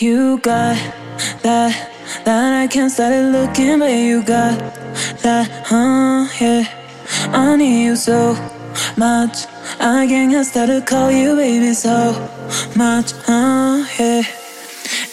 You 0.00 0.38
got 0.38 0.76
that, 1.42 1.90
that 2.24 2.62
I 2.62 2.68
can't 2.68 2.88
stop 2.88 3.10
it 3.10 3.32
looking, 3.32 3.80
but 3.80 3.90
you 3.90 4.22
got 4.22 4.56
that, 5.24 5.50
huh, 5.66 6.28
yeah. 6.40 6.62
I 7.32 7.56
need 7.56 7.82
you 7.84 7.96
so 7.96 8.34
much, 8.96 9.46
I 9.80 10.06
can't 10.06 10.46
stop 10.46 10.68
to 10.68 10.80
call 10.82 11.10
you 11.10 11.34
baby 11.34 11.74
so 11.74 12.12
much, 12.76 13.10
huh, 13.26 13.84
yeah. 13.98 14.22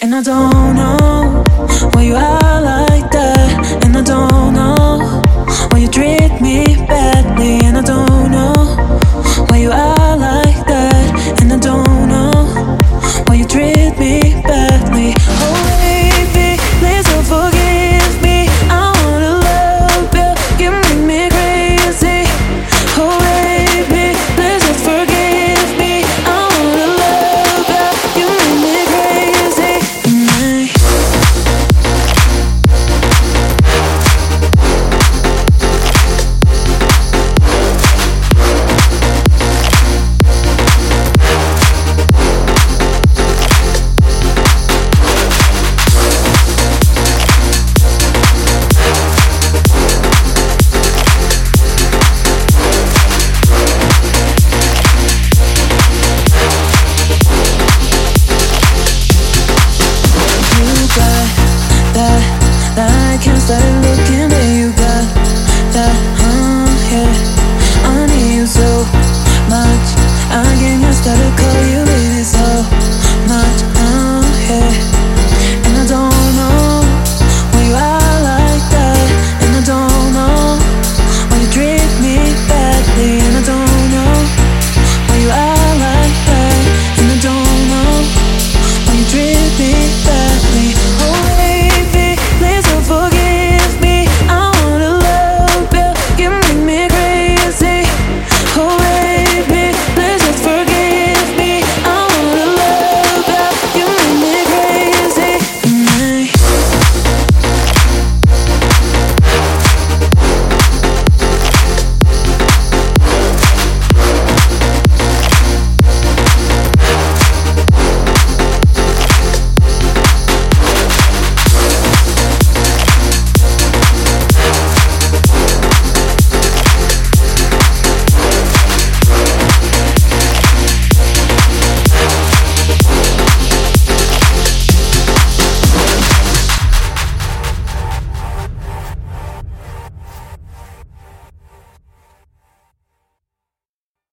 And 0.04 0.14
I 0.14 0.22
don't 0.22 0.76
know 0.76 1.44
why 1.94 2.04
you 2.04 2.16
are 2.16 2.62
like 2.62 3.10
that, 3.10 3.84
and 3.84 3.98
I 3.98 4.04
don't 4.04 4.54
know 4.54 5.24
why 5.72 5.80
you 5.80 5.88
treat 5.88 6.40
me 6.40 6.64
badly, 6.86 7.58
and 7.66 7.80
I 7.80 7.82
don't 7.82 8.30
know 8.30 8.54
why 9.50 9.58
you 9.58 9.72
are. 9.72 9.85